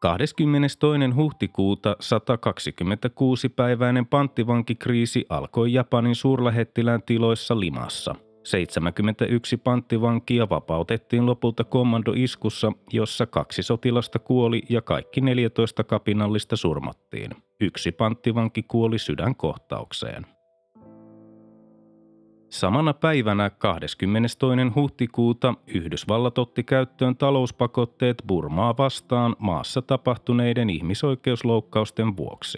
22. 0.01 0.77
huhtikuuta 1.15 1.95
126-päiväinen 2.03 4.05
panttivankikriisi 4.05 5.25
alkoi 5.29 5.73
Japanin 5.73 6.15
suurlähettilään 6.15 7.03
tiloissa 7.03 7.59
Limassa– 7.59 8.15
71 8.43 9.57
panttivankia 9.57 10.49
vapautettiin 10.49 11.25
lopulta 11.25 11.63
kommandoiskussa, 11.63 12.71
jossa 12.93 13.25
kaksi 13.25 13.63
sotilasta 13.63 14.19
kuoli 14.19 14.61
ja 14.69 14.81
kaikki 14.81 15.21
14 15.21 15.83
kapinallista 15.83 16.55
surmattiin. 16.55 17.31
Yksi 17.59 17.91
panttivanki 17.91 18.63
kuoli 18.63 18.99
sydänkohtaukseen. 18.99 20.25
Samana 22.51 22.93
päivänä 22.93 23.49
22. 23.49 24.37
huhtikuuta 24.75 25.53
Yhdysvallat 25.67 26.37
otti 26.37 26.63
käyttöön 26.63 27.17
talouspakotteet 27.17 28.23
Burmaa 28.27 28.77
vastaan 28.77 29.35
maassa 29.39 29.81
tapahtuneiden 29.81 30.69
ihmisoikeusloukkausten 30.69 32.17
vuoksi. 32.17 32.57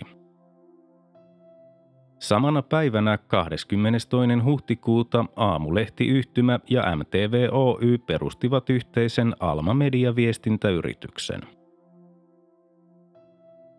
Samana 2.20 2.62
päivänä 2.62 3.18
22. 3.18 4.08
huhtikuuta 4.44 5.26
Aamulehtiyhtymä 5.36 6.60
ja 6.70 6.96
MTV 6.96 7.48
Oy 7.52 7.98
perustivat 7.98 8.70
yhteisen 8.70 9.36
Alma 9.40 9.74
Media 9.74 10.16
viestintäyrityksen. 10.16 11.42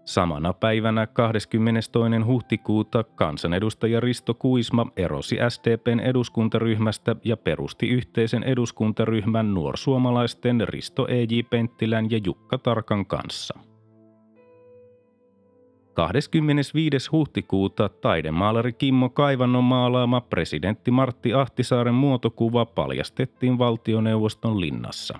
Samana 0.05 0.53
päivänä 0.53 1.07
22. 1.07 1.91
huhtikuuta 2.27 3.05
kansanedustaja 3.05 4.01
Risto 4.01 4.35
Kuisma 4.35 4.87
erosi 4.97 5.37
SDPn 5.49 6.01
eduskuntaryhmästä 6.01 7.17
ja 7.25 7.37
perusti 7.37 7.89
yhteisen 7.89 8.43
eduskuntaryhmän 8.43 9.55
nuorsuomalaisten 9.55 10.69
Risto 10.69 11.07
E.J. 11.09 11.41
Penttilän 11.51 12.11
ja 12.11 12.21
Jukka 12.25 12.59
Tarkan 12.59 13.07
kanssa– 13.07 13.59
25. 15.95 17.11
huhtikuuta 17.13 17.89
taidemaalari 17.89 18.73
Kimmo 18.73 19.09
Kaivannon 19.09 19.65
maalaama 19.65 20.21
presidentti 20.21 20.91
Martti 20.91 21.35
Ahtisaaren 21.35 21.95
muotokuva 21.95 22.67
paljastettiin 22.67 23.59
valtioneuvoston 23.59 24.61
linnassa. 24.61 25.19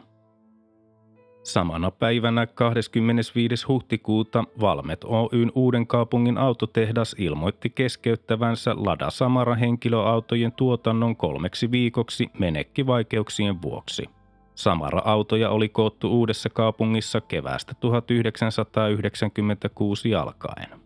Samana 1.45 1.91
päivänä 1.91 2.47
25. 2.47 3.67
huhtikuuta 3.67 4.45
Valmet 4.61 5.05
Oyn 5.05 5.53
Uuden 5.55 5.87
kaupungin 5.87 6.39
autotehdas 6.39 7.17
ilmoitti 7.19 7.71
keskeyttävänsä 7.71 8.75
Lada 8.77 9.11
Samara 9.11 9.55
henkilöautojen 9.55 10.53
tuotannon 10.53 11.17
kolmeksi 11.17 11.71
viikoksi 11.71 12.31
menekkivaikeuksien 12.39 13.63
vuoksi– 13.63 14.05
Samara-autoja 14.55 15.51
oli 15.51 15.69
koottu 15.69 16.11
uudessa 16.11 16.51
kaupungissa 16.51 17.21
keväästä 17.21 17.75
1996 17.81 20.15
alkaen. 20.15 20.84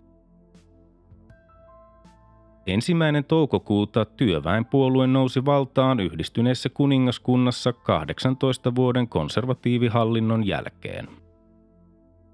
Ensimmäinen 2.68 3.24
toukokuuta 3.24 4.04
työväenpuolue 4.04 5.07
nousi 5.07 5.44
valtaan 5.44 6.00
yhdistyneessä 6.00 6.68
kuningaskunnassa 6.68 7.72
18 7.72 8.74
vuoden 8.74 9.09
konservatiivihallinnon 9.09 10.46
jälkeen. 10.46 11.09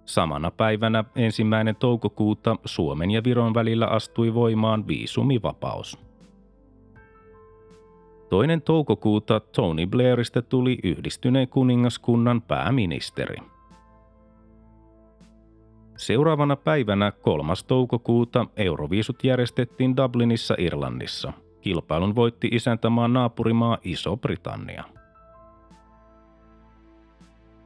Samana 0.05 0.51
päivänä 0.51 1.05
ensimmäinen 1.17 1.77
toukokuuta 1.77 2.57
Suomen 2.65 3.11
ja 3.11 3.25
Viron 3.25 3.55
välillä 3.55 3.87
astui 3.87 4.35
voimaan 4.35 4.89
viisumivapaus. 4.89 5.99
Toinen 8.29 8.63
toukokuuta 8.63 9.41
Tony 9.41 9.87
Blairista 9.87 10.43
tuli 10.43 10.79
yhdistyneen 10.83 11.49
kuningaskunnan 11.49 12.43
pääministeri. 12.43 13.37
Seuraavana 15.97 16.57
päivänä 16.57 17.13
3. 17.13 17.53
toukokuuta 17.67 18.47
Euroviisut 18.57 19.25
järjestettiin 19.25 19.97
Dublinissa 19.97 20.55
Irlannissa. 20.59 21.33
Kilpailun 21.61 22.15
voitti 22.15 22.49
isäntämaan 22.53 23.13
naapurimaa 23.13 23.79
Iso-Britannia. 23.85 24.85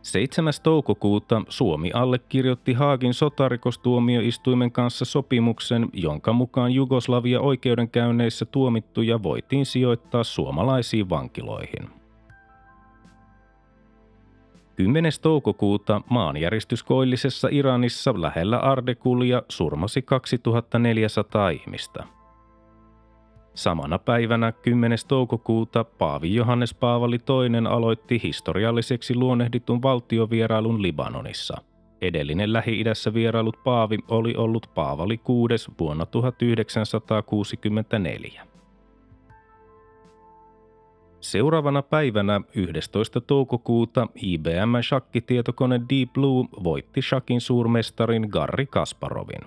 7. 0.02 0.52
toukokuuta 0.62 1.42
Suomi 1.48 1.90
allekirjoitti 1.92 2.72
Haagin 2.72 3.14
sotarikostuomioistuimen 3.14 4.72
kanssa 4.72 5.04
sopimuksen, 5.04 5.88
jonka 5.92 6.32
mukaan 6.32 6.72
Jugoslavia 6.72 7.40
oikeudenkäynneissä 7.40 8.44
tuomittuja 8.44 9.22
voitiin 9.22 9.66
sijoittaa 9.66 10.24
suomalaisiin 10.24 11.10
vankiloihin. 11.10 11.97
10. 14.78 15.12
toukokuuta 15.22 16.00
maanjäristys 16.10 16.82
koillisessa 16.82 17.48
Iranissa 17.50 18.14
lähellä 18.16 18.58
Ardekulia 18.58 19.42
surmasi 19.48 20.02
2400 20.02 21.50
ihmistä– 21.50 22.04
Samana 23.54 23.98
päivänä 23.98 24.52
10. 24.52 24.98
toukokuuta 25.08 25.84
Paavi 25.84 26.34
Johannes 26.34 26.74
Paavali 26.74 27.16
II 27.16 27.68
aloitti 27.68 28.20
historialliseksi 28.22 29.14
luonnehditun 29.14 29.82
valtiovierailun 29.82 30.82
Libanonissa. 30.82 31.56
Edellinen 32.00 32.52
Lähi-idässä 32.52 33.14
vierailut 33.14 33.56
Paavi 33.64 33.98
oli 34.08 34.34
ollut 34.36 34.70
Paavali 34.74 35.20
VI 35.28 35.74
vuonna 35.78 36.06
1964. 36.06 38.57
Seuraavana 41.20 41.82
päivänä 41.82 42.40
11. 42.54 43.20
toukokuuta 43.20 44.08
IBM-shakkitietokone 44.14 45.80
Deep 45.90 46.12
Blue 46.12 46.44
voitti 46.64 47.02
shakin 47.02 47.40
suurmestarin 47.40 48.28
Garri 48.30 48.66
Kasparovin. 48.66 49.40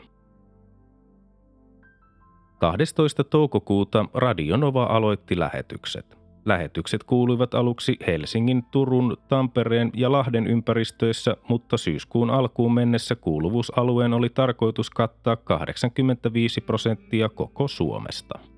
12. 2.60 3.24
toukokuuta 3.24 4.06
Radionova 4.14 4.84
aloitti 4.84 5.40
lähetykset. 5.40 6.18
Lähetykset 6.46 7.04
kuuluivat 7.04 7.54
aluksi 7.54 7.98
Helsingin, 8.08 8.64
Turun, 8.72 9.18
Tampereen 9.28 9.92
ja 9.96 10.12
Lahden 10.12 10.48
ympäristöissä, 10.48 11.38
mutta 11.50 11.78
syyskuun 11.78 12.30
alkuun 12.30 12.74
mennessä 12.74 13.16
kuuluvuusalueen 13.16 14.14
oli 14.14 14.30
tarkoitus 14.30 14.90
kattaa 14.90 15.36
85 15.36 16.62
prosenttia 16.62 17.30
koko 17.30 17.68
Suomesta. 17.68 18.51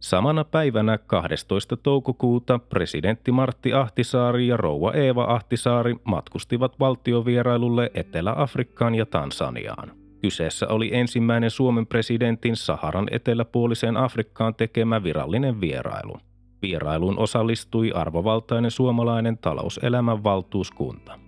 Samana 0.00 0.44
päivänä 0.44 0.98
12. 0.98 1.76
toukokuuta 1.76 2.58
presidentti 2.58 3.32
Martti 3.32 3.72
Ahtisaari 3.72 4.46
ja 4.46 4.56
rouva 4.56 4.92
Eeva 4.92 5.24
Ahtisaari 5.24 5.96
matkustivat 6.04 6.80
valtiovierailulle 6.80 7.90
Etelä-Afrikkaan 7.94 8.94
ja 8.94 9.06
Tansaniaan. 9.06 9.92
Kyseessä 10.22 10.68
oli 10.68 10.94
ensimmäinen 10.94 11.50
Suomen 11.50 11.86
presidentin 11.86 12.56
Saharan 12.56 13.08
eteläpuoliseen 13.10 13.96
Afrikkaan 13.96 14.54
tekemä 14.54 15.02
virallinen 15.02 15.60
vierailu. 15.60 16.16
Vierailuun 16.62 17.18
osallistui 17.18 17.92
arvovaltainen 17.92 18.70
suomalainen 18.70 19.38
talouselämän 19.38 20.24
valtuuskunta. 20.24 21.27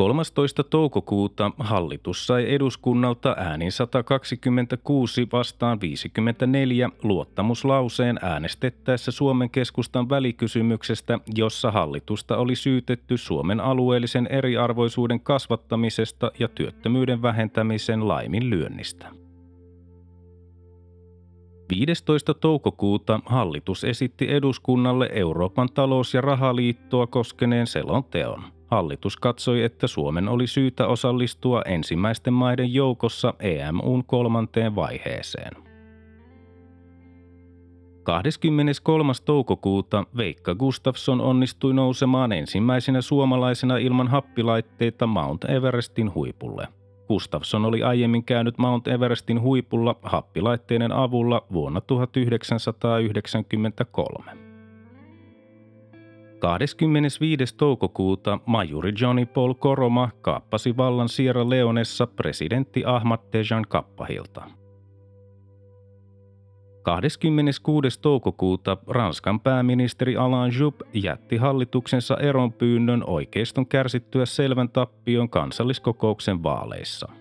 13. 0.00 0.64
toukokuuta 0.64 1.50
hallitus 1.58 2.26
sai 2.26 2.54
eduskunnalta 2.54 3.34
äänin 3.38 3.72
126 3.72 5.28
vastaan 5.32 5.80
54 5.80 6.90
luottamuslauseen 7.02 8.18
äänestettäessä 8.22 9.10
Suomen 9.10 9.50
keskustan 9.50 10.08
välikysymyksestä, 10.08 11.18
jossa 11.34 11.70
hallitusta 11.70 12.36
oli 12.36 12.56
syytetty 12.56 13.16
Suomen 13.16 13.60
alueellisen 13.60 14.26
eriarvoisuuden 14.26 15.20
kasvattamisesta 15.20 16.32
ja 16.38 16.48
työttömyyden 16.48 17.22
vähentämisen 17.22 18.08
laiminlyönnistä. 18.08 19.08
15. 21.70 22.34
toukokuuta 22.34 23.20
hallitus 23.26 23.84
esitti 23.84 24.32
eduskunnalle 24.32 25.10
Euroopan 25.12 25.68
talous- 25.74 26.14
ja 26.14 26.20
rahaliittoa 26.20 27.06
koskeneen 27.06 27.66
selonteon. 27.66 28.59
Hallitus 28.70 29.16
katsoi, 29.16 29.62
että 29.62 29.86
Suomen 29.86 30.28
oli 30.28 30.46
syytä 30.46 30.86
osallistua 30.86 31.62
ensimmäisten 31.62 32.32
maiden 32.32 32.74
joukossa 32.74 33.34
EMUn 33.40 34.04
kolmanteen 34.04 34.74
vaiheeseen. 34.74 35.52
23. 38.02 39.12
toukokuuta 39.24 40.04
Veikka 40.16 40.54
Gustafsson 40.54 41.20
onnistui 41.20 41.74
nousemaan 41.74 42.32
ensimmäisenä 42.32 43.00
suomalaisena 43.00 43.76
ilman 43.76 44.08
happilaitteita 44.08 45.06
Mount 45.06 45.44
Everestin 45.44 46.14
huipulle– 46.14 46.68
Gustafsson 47.10 47.64
oli 47.64 47.82
aiemmin 47.82 48.24
käynyt 48.24 48.58
Mount 48.58 48.88
Everestin 48.88 49.40
huipulla 49.40 49.96
happilaitteiden 50.02 50.92
avulla 50.92 51.46
vuonna 51.52 51.80
1993. 51.80 54.49
25. 56.40 57.56
toukokuuta 57.56 58.38
majuri 58.46 58.92
Johnny 59.00 59.26
Paul 59.26 59.54
Koroma 59.54 60.08
kaappasi 60.22 60.76
vallan 60.76 61.08
Sierra 61.08 61.50
Leonessa 61.50 62.06
presidentti 62.06 62.82
Ahmad 62.86 63.18
Tejan 63.30 63.64
Kappahilta. 63.68 64.44
26. 66.82 68.00
toukokuuta 68.00 68.76
Ranskan 68.86 69.40
pääministeri 69.40 70.16
Alain 70.16 70.52
Juppé 70.52 70.88
jätti 70.94 71.36
hallituksensa 71.36 72.16
eronpyynnön 72.16 73.04
oikeiston 73.06 73.66
kärsittyä 73.66 74.26
selvän 74.26 74.68
tappion 74.68 75.30
kansalliskokouksen 75.30 76.42
vaaleissa. 76.42 77.19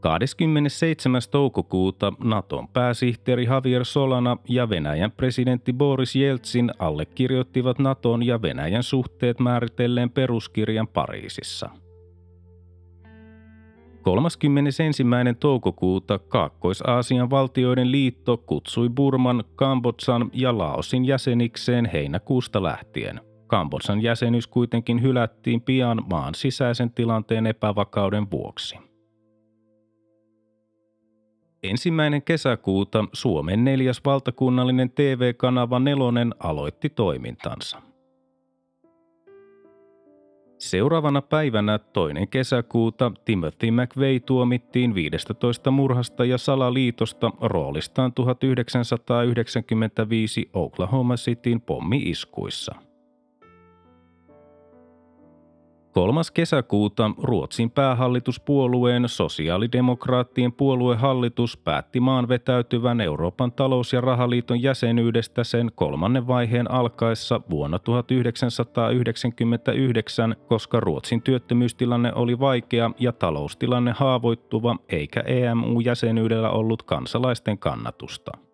27. 0.00 1.20
toukokuuta 1.30 2.12
Naton 2.24 2.68
pääsihteeri 2.68 3.44
Javier 3.44 3.84
Solana 3.84 4.36
ja 4.48 4.68
Venäjän 4.68 5.12
presidentti 5.12 5.72
Boris 5.72 6.16
Jeltsin 6.16 6.70
allekirjoittivat 6.78 7.78
Naton 7.78 8.22
ja 8.22 8.42
Venäjän 8.42 8.82
suhteet 8.82 9.40
määritelleen 9.40 10.10
peruskirjan 10.10 10.88
Pariisissa– 10.88 11.70
31. 14.02 15.04
toukokuuta 15.40 16.18
Kaakkois-Aasian 16.18 17.30
valtioiden 17.30 17.92
liitto 17.92 18.36
kutsui 18.36 18.88
Burman, 18.88 19.44
Kambodsan 19.56 20.30
ja 20.32 20.58
Laosin 20.58 21.04
jäsenikseen 21.04 21.90
heinäkuusta 21.92 22.62
lähtien. 22.62 23.20
Kambodsan 23.46 24.02
jäsenyys 24.02 24.46
kuitenkin 24.46 25.02
hylättiin 25.02 25.60
pian 25.60 26.02
maan 26.10 26.34
sisäisen 26.34 26.90
tilanteen 26.90 27.46
epävakauden 27.46 28.30
vuoksi. 28.30 28.87
Ensimmäinen 31.70 32.22
kesäkuuta 32.22 33.04
Suomen 33.12 33.64
neljäs 33.64 34.00
valtakunnallinen 34.04 34.90
TV-kanava 34.90 35.78
Nelonen 35.78 36.34
aloitti 36.38 36.88
toimintansa. 36.88 37.82
Seuraavana 40.58 41.22
päivänä 41.22 41.78
toinen 41.78 42.28
kesäkuuta 42.28 43.12
Timothy 43.24 43.70
McVeigh 43.70 44.24
tuomittiin 44.26 44.94
15 44.94 45.70
murhasta 45.70 46.24
ja 46.24 46.38
salaliitosta 46.38 47.30
roolistaan 47.40 48.12
1995 48.12 50.50
Oklahoma 50.52 51.16
Cityn 51.16 51.60
pommi-iskuissa. 51.60 52.87
3. 55.92 56.20
kesäkuuta 56.34 57.10
Ruotsin 57.22 57.70
päähallituspuolueen 57.70 59.08
sosiaalidemokraattien 59.08 60.52
puoluehallitus 60.52 61.56
päätti 61.56 62.00
maan 62.00 62.28
vetäytyvän 62.28 63.00
Euroopan 63.00 63.52
talous- 63.52 63.92
ja 63.92 64.00
rahaliiton 64.00 64.62
jäsenyydestä 64.62 65.44
sen 65.44 65.70
kolmannen 65.74 66.26
vaiheen 66.26 66.70
alkaessa 66.70 67.40
vuonna 67.50 67.78
1999, 67.78 70.36
koska 70.48 70.80
Ruotsin 70.80 71.22
työttömyystilanne 71.22 72.12
oli 72.14 72.38
vaikea 72.38 72.90
ja 72.98 73.12
taloustilanne 73.12 73.92
haavoittuva 73.96 74.76
eikä 74.88 75.20
EMU-jäsenyydellä 75.20 76.50
ollut 76.50 76.82
kansalaisten 76.82 77.58
kannatusta. 77.58 78.47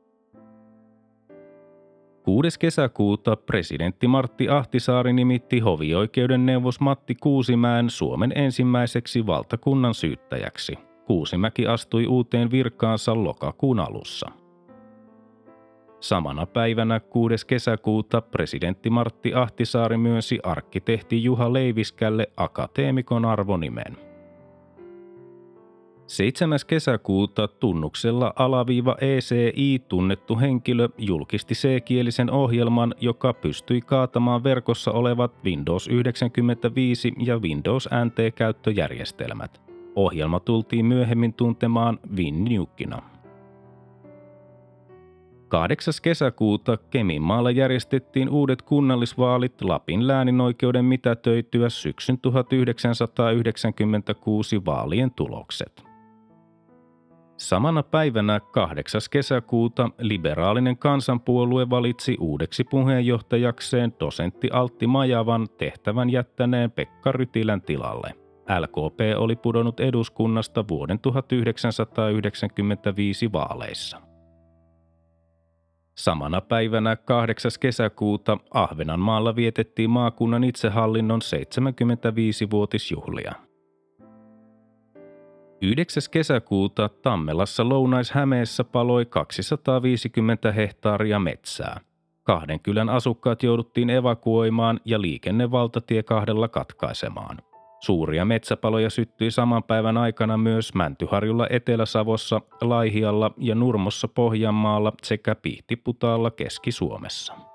6. 2.25 2.59
kesäkuuta 2.59 3.37
presidentti 3.37 4.09
Martti 4.09 4.49
Ahtisaari 4.49 5.13
nimitti 5.13 5.61
hovioikeuden 5.61 6.47
neuvos 6.47 6.81
Matti 6.81 7.15
Kuusimäen 7.15 7.91
Suomen 7.91 8.33
ensimmäiseksi 8.35 9.27
valtakunnan 9.27 9.95
syyttäjäksi. 9.95 10.79
Kuusimäki 11.07 11.67
astui 11.67 12.07
uuteen 12.07 12.51
virkaansa 12.51 13.25
lokakuun 13.25 13.81
alussa. 13.81 14.31
Samana 16.01 16.47
päivänä 16.47 17.01
6. 17.01 17.47
kesäkuuta 17.47 18.21
presidentti 18.21 18.91
Martti 18.91 19.35
Ahtisaari 19.35 19.97
myönsi 19.97 20.39
arkkitehti 20.43 21.25
Juha 21.25 21.53
Leiviskälle 21.53 22.27
akateemikon 22.37 23.25
arvonimen. 23.25 24.14
7. 26.07 26.59
kesäkuuta 26.67 27.49
tunnuksella 27.49 28.33
alaviiva 28.37 28.97
ECI 29.01 29.83
tunnettu 29.89 30.39
henkilö 30.39 30.89
julkisti 30.99 31.55
C-kielisen 31.55 32.31
ohjelman, 32.31 32.95
joka 33.01 33.33
pystyi 33.33 33.81
kaatamaan 33.81 34.45
verkossa 34.45 34.91
olevat 34.91 35.45
Windows 35.45 35.89
95 35.89 37.13
ja 37.19 37.39
Windows 37.39 37.89
NT-käyttöjärjestelmät. 38.05 39.63
Ohjelma 39.97 40.41
tultiin 40.41 40.87
myöhemmin 40.87 41.35
tuntemaan 41.35 41.99
WinNukina. 42.17 43.03
8. 45.49 45.95
kesäkuuta 46.03 46.77
Keminmaalla 46.77 47.51
järjestettiin 47.51 48.29
uudet 48.29 48.63
kunnallisvaalit 48.63 49.63
Lapin 49.63 50.07
lääninoikeuden 50.07 50.85
mitätöityä 50.85 51.69
syksyn 51.69 52.19
1996 52.19 54.65
vaalien 54.65 55.11
tulokset. 55.11 55.94
Samana 57.37 57.83
päivänä 57.83 58.41
8. 58.41 59.01
kesäkuuta 59.11 59.91
liberaalinen 59.99 60.79
kansanpuolue 60.79 61.71
valitsi 61.71 62.17
uudeksi 62.21 62.65
puheenjohtajakseen 62.65 63.93
dosentti 64.01 64.49
Altti 64.53 64.87
Majavan 64.87 65.49
tehtävän 65.59 66.11
jättäneen 66.11 66.71
Pekka 66.71 67.13
Rytilän 67.13 67.63
tilalle. 67.63 68.11
LKP 68.61 69.01
oli 69.17 69.37
pudonnut 69.37 69.81
eduskunnasta 69.81 70.65
vuoden 70.69 70.99
1995 70.99 73.33
vaaleissa. 73.33 74.01
Samana 75.95 76.41
päivänä 76.41 76.97
8. 76.97 77.51
kesäkuuta 77.61 78.39
Ahvenanmaalla 78.55 79.37
vietettiin 79.37 79.91
maakunnan 79.91 80.45
itsehallinnon 80.45 81.21
75-vuotisjuhlia. 81.23 83.33
9. 85.65 86.03
kesäkuuta 86.11 86.89
Tammelassa 86.89 87.69
Lounais-Hämeessä 87.69 88.65
paloi 88.65 89.07
250 89.07 90.53
hehtaaria 90.53 91.19
metsää. 91.19 91.81
Kahden 92.23 92.61
kylän 92.61 92.89
asukkaat 92.89 93.43
jouduttiin 93.43 93.91
evakuoimaan 93.91 94.81
ja 94.85 95.01
liikenne 95.01 95.51
valtatie 95.51 96.03
kahdella 96.03 96.49
katkaisemaan. 96.49 97.39
Suuria 97.81 98.25
metsäpaloja 98.25 98.91
syttyi 98.91 99.31
saman 99.31 99.63
päivän 99.63 99.97
aikana 99.97 100.37
myös 100.37 100.75
Mäntyharjulla 100.75 101.47
Etelä-Savossa, 101.51 102.41
Laihialla 102.61 103.35
ja 103.39 103.55
Nurmossa 103.55 104.09
Pohjanmaalla 104.09 104.93
sekä 105.03 105.35
Pihtiputaalla 105.35 106.31
Keski-Suomessa. 106.31 107.54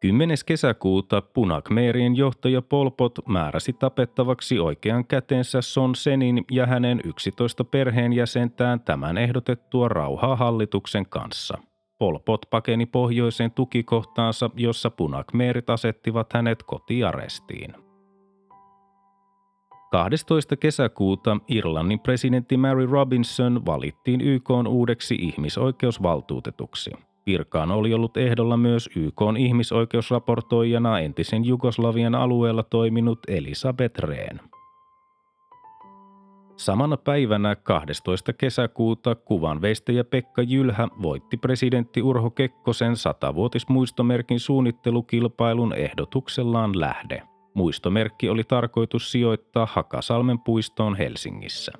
10. 0.00 0.36
kesäkuuta 0.46 1.22
Punakmeerien 1.22 2.16
johtaja 2.16 2.62
Polpot 2.62 3.18
määräsi 3.28 3.72
tapettavaksi 3.72 4.58
oikean 4.58 5.06
kätensä 5.06 5.62
Son 5.62 5.94
Senin 5.94 6.44
ja 6.50 6.66
hänen 6.66 7.00
11 7.04 7.64
perheenjäsentään 7.64 8.80
tämän 8.80 9.18
ehdotettua 9.18 9.88
rauhaa 9.88 10.36
hallituksen 10.36 11.06
kanssa. 11.06 11.58
Polpot 11.98 12.46
pakeni 12.50 12.86
pohjoiseen 12.86 13.50
tukikohtaansa, 13.50 14.50
jossa 14.54 14.90
Punakmeerit 14.90 15.70
asettivat 15.70 16.32
hänet 16.32 16.62
kotiarestiin. 16.62 17.74
12. 19.90 20.56
kesäkuuta 20.56 21.36
Irlannin 21.48 22.00
presidentti 22.00 22.56
Mary 22.56 22.86
Robinson 22.86 23.66
valittiin 23.66 24.20
YK 24.20 24.50
uudeksi 24.68 25.14
ihmisoikeusvaltuutetuksi– 25.14 26.90
Virkaan 27.26 27.70
oli 27.70 27.94
ollut 27.94 28.16
ehdolla 28.16 28.56
myös 28.56 28.90
YK 28.96 29.20
ihmisoikeusraportoijana 29.38 30.98
entisen 31.00 31.44
Jugoslavian 31.44 32.14
alueella 32.14 32.62
toiminut 32.62 33.18
Elisabeth 33.28 34.00
Rehn. 34.00 34.40
Samana 36.56 36.96
päivänä 36.96 37.56
12. 37.56 38.32
kesäkuuta 38.32 39.14
kuvanveistäjä 39.14 40.04
Pekka 40.04 40.42
Jylhä 40.42 40.88
voitti 41.02 41.36
presidentti 41.36 42.02
Urho 42.02 42.30
Kekkosen 42.30 42.96
satavuotismuistomerkin 42.96 44.40
suunnittelukilpailun 44.40 45.72
ehdotuksellaan 45.72 46.80
lähde. 46.80 47.22
Muistomerkki 47.54 48.28
oli 48.28 48.44
tarkoitus 48.44 49.12
sijoittaa 49.12 49.68
Hakasalmen 49.72 50.38
puistoon 50.38 50.96
Helsingissä. 50.96 51.72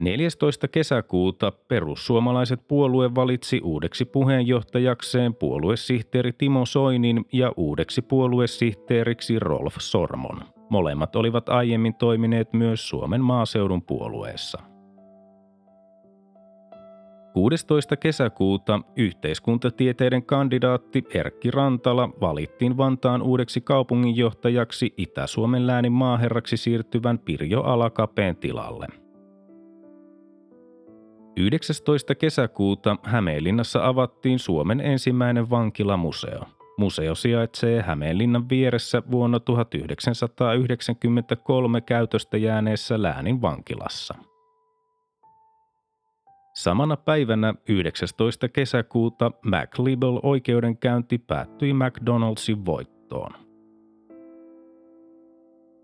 14. 0.00 0.68
kesäkuuta 0.68 1.52
perussuomalaiset 1.68 2.60
puolue 2.68 3.14
valitsi 3.14 3.60
uudeksi 3.64 4.04
puheenjohtajakseen 4.04 5.34
puoluesihteeri 5.34 6.32
Timo 6.32 6.66
Soinin 6.66 7.24
ja 7.32 7.52
uudeksi 7.56 8.02
puoluesihteeriksi 8.02 9.38
Rolf 9.38 9.74
Sormon. 9.78 10.40
Molemmat 10.70 11.16
olivat 11.16 11.48
aiemmin 11.48 11.94
toimineet 11.94 12.52
myös 12.52 12.88
Suomen 12.88 13.20
maaseudun 13.20 13.82
puolueessa. 13.82 14.58
16. 17.32 17.96
kesäkuuta 17.96 18.80
yhteiskuntatieteiden 18.96 20.26
kandidaatti 20.26 21.04
Erkki 21.14 21.50
Rantala 21.50 22.08
valittiin 22.20 22.76
Vantaan 22.76 23.22
uudeksi 23.22 23.60
kaupunginjohtajaksi 23.60 24.94
Itä-Suomen 24.96 25.66
läänin 25.66 25.92
maaherraksi 25.92 26.56
siirtyvän 26.56 27.18
Pirjo 27.18 27.60
Alakapeen 27.60 28.36
tilalle. 28.36 28.86
19. 31.36 32.14
kesäkuuta 32.14 32.96
Hämeenlinnassa 33.02 33.86
avattiin 33.86 34.38
Suomen 34.38 34.80
ensimmäinen 34.80 35.50
vankilamuseo. 35.50 36.44
Museo 36.78 37.14
sijaitsee 37.14 37.82
Hämeenlinnan 37.82 38.48
vieressä 38.48 39.02
vuonna 39.10 39.40
1993 39.40 41.80
käytöstä 41.80 42.36
jääneessä 42.36 43.02
läänin 43.02 43.42
vankilassa. 43.42 44.14
Samana 46.54 46.96
päivänä 46.96 47.54
19. 47.68 48.48
kesäkuuta 48.48 49.30
McLibel 49.44 50.20
oikeudenkäynti 50.22 51.18
päättyi 51.18 51.72
McDonaldsin 51.72 52.66
voittoon. 52.66 53.39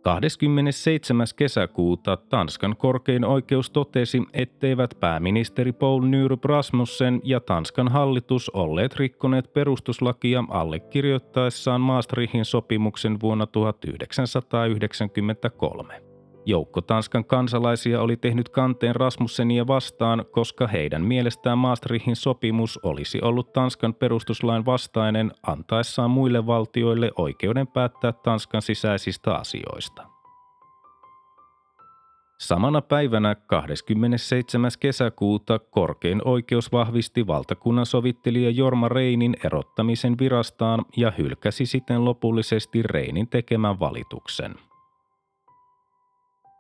27. 0.07 1.27
kesäkuuta 1.37 2.17
Tanskan 2.17 2.77
korkein 2.77 3.25
oikeus 3.25 3.71
totesi, 3.71 4.23
etteivät 4.33 4.91
pääministeri 5.01 5.73
Paul 5.73 6.03
Nyrup 6.03 6.45
Rasmussen 6.45 7.21
ja 7.25 7.41
Tanskan 7.41 7.89
hallitus 7.89 8.51
olleet 8.51 8.97
rikkoneet 8.97 9.53
perustuslakia 9.53 10.45
allekirjoittaessaan 10.49 11.81
Maastrichtin 11.81 12.45
sopimuksen 12.45 13.21
vuonna 13.21 13.47
1993. 13.47 16.06
Joukko 16.49 16.81
Tanskan 16.81 17.25
kansalaisia 17.25 18.01
oli 18.01 18.17
tehnyt 18.17 18.49
kanteen 18.49 18.97
Rasmussenia 18.97 19.67
vastaan, 19.67 20.25
koska 20.31 20.67
heidän 20.67 21.03
mielestään 21.03 21.59
Maastrichtin 21.59 22.17
sopimus 22.17 22.79
olisi 22.83 23.21
ollut 23.23 23.53
Tanskan 23.53 23.95
perustuslain 23.95 24.67
vastainen 24.67 25.33
antaessaan 25.47 26.11
muille 26.11 26.47
valtioille 26.47 27.11
oikeuden 27.19 27.67
päättää 27.67 28.13
Tanskan 28.13 28.63
sisäisistä 28.63 29.35
asioista. 29.35 30.07
Samana 32.41 32.83
päivänä 32.83 33.35
27. 33.35 34.71
kesäkuuta 34.81 35.59
korkein 35.59 36.23
oikeus 36.25 36.73
vahvisti 36.73 37.27
valtakunnan 37.27 37.87
sovittelija 37.87 38.51
Jorma 38.51 38.89
Reinin 38.89 39.37
erottamisen 39.45 40.19
virastaan 40.19 40.85
ja 40.97 41.13
hylkäsi 41.19 41.67
siten 41.67 42.05
lopullisesti 42.05 42.83
Reinin 42.83 43.29
tekemän 43.29 43.81
valituksen. 43.81 44.55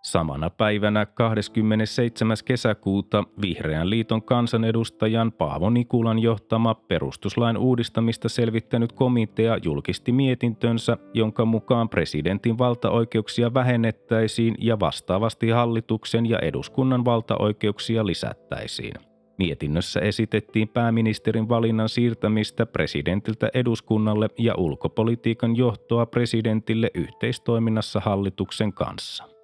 Samana 0.06 0.50
päivänä 0.50 1.06
27. 1.06 2.36
kesäkuuta 2.44 3.24
Vihreän 3.42 3.90
liiton 3.90 4.22
kansanedustajan 4.22 5.32
Paavo 5.32 5.70
Nikulan 5.70 6.18
johtama 6.18 6.74
perustuslain 6.74 7.56
uudistamista 7.56 8.28
selvittänyt 8.28 8.92
komitea 8.92 9.58
julkisti 9.64 10.12
mietintönsä, 10.12 10.96
jonka 11.14 11.44
mukaan 11.44 11.88
presidentin 11.88 12.58
valtaoikeuksia 12.58 13.54
vähennettäisiin 13.54 14.54
ja 14.58 14.80
vastaavasti 14.80 15.50
hallituksen 15.50 16.26
ja 16.26 16.38
eduskunnan 16.38 17.04
valtaoikeuksia 17.04 18.06
lisättäisiin. 18.06 18.94
Mietinnössä 19.38 20.00
esitettiin 20.00 20.68
pääministerin 20.68 21.48
valinnan 21.48 21.88
siirtämistä 21.88 22.66
presidentiltä 22.66 23.48
eduskunnalle 23.54 24.28
ja 24.38 24.54
ulkopolitiikan 24.56 25.56
johtoa 25.56 26.06
presidentille 26.06 26.90
yhteistoiminnassa 26.94 28.00
hallituksen 28.00 28.72
kanssa. 28.72 29.35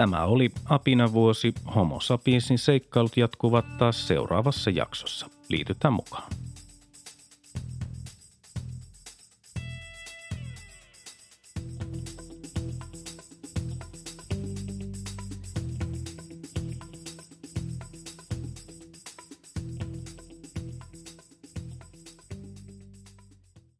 Tämä 0.00 0.24
oli 0.24 0.50
Apina 0.64 1.12
vuosi. 1.12 1.54
Homo 1.74 2.00
sapiensin 2.00 2.58
seikkailut 2.58 3.16
jatkuvat 3.16 3.78
taas 3.78 4.08
seuraavassa 4.08 4.70
jaksossa. 4.70 5.30
Liitytään 5.48 5.94
mukaan. 5.94 6.32